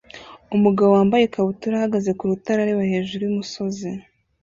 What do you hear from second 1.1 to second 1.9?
ikabutura